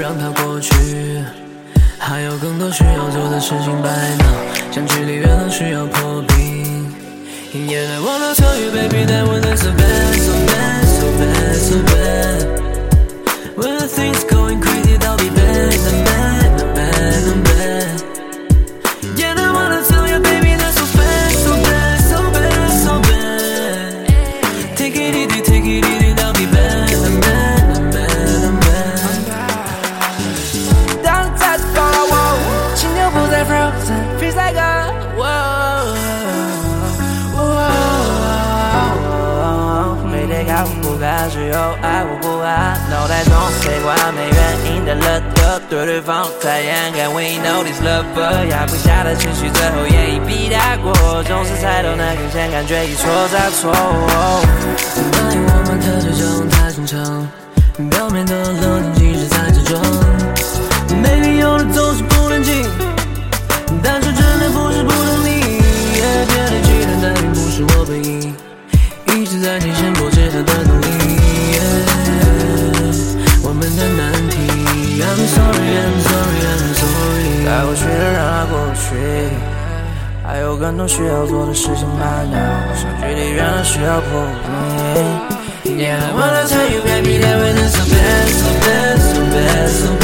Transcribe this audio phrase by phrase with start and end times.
[0.00, 0.72] 让它过去，
[1.98, 3.88] 还有更多需要做的事情摆
[4.18, 4.24] 闹，
[4.70, 6.92] 相距离远了需要破冰。
[7.52, 11.76] Yeah, I wanna tell you, baby, that when it's so bad, so bad, so bad, so
[11.82, 12.53] bad.
[40.98, 44.38] 天看我不看，只有爱我不爱，脑袋中飞过没原
[44.74, 48.04] 因的乐特，对对方太严格，We know this love，
[48.48, 50.92] 压不下的情绪，最后也一笔带过，
[51.24, 53.72] 总是猜到那根线，感觉一错再错。
[55.12, 57.28] 答应我们的这种太正常，
[57.90, 59.03] 表面的冷静
[77.84, 78.96] 去的让它过去，
[80.26, 82.38] 还有更多需要做的事情办到，
[82.74, 85.76] 相距离远了需要破冰。
[85.76, 89.88] Yeah, I wanna tell you, baby, that when it's so bad, so bad, so bad, so
[89.98, 90.03] bad.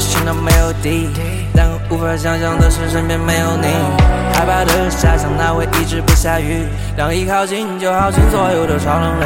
[0.00, 1.08] 心都没有底，
[1.54, 3.68] 但无法想象的是身边没有你。
[4.32, 6.64] 害怕的遐想，那会一直不下雨。
[6.96, 9.24] 当一靠近就耗尽所有的超能力。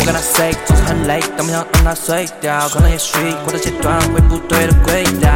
[0.00, 2.68] 我跟他 say 总是很累，但不想让它碎掉。
[2.70, 5.28] 可能也许过的阶段会不对的轨道。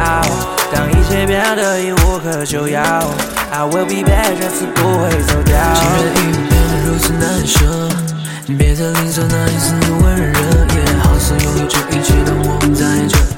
[0.73, 2.81] 当一切变得已无可救药
[3.51, 5.55] ，I will be back，这次不会走掉。
[5.75, 7.59] 既然一路变得如此难舍，
[8.57, 10.39] 别再吝啬那一丝温热，
[10.75, 13.32] 也好似拥有这一切，的我们在这。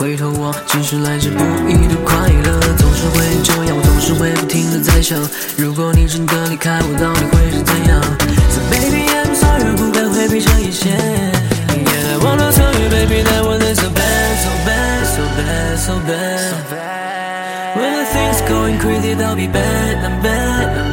[0.00, 2.58] 回头望竟是来之不易的快乐。
[2.78, 5.20] 总是会这样，我总是会不停的在想，
[5.58, 8.00] 如果你真的离开我，到底会是怎样
[8.48, 10.88] ？So baby I'm sorry，不敢回避这一切。
[10.88, 17.76] Yeah I wanna tell you baby that is so bad so bad so bad so bad。
[17.76, 20.89] When the things going crazy，I'll be bad bad I'm。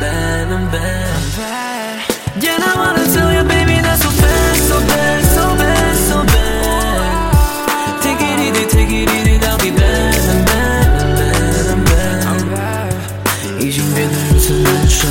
[13.60, 15.08] 已经变得如此难受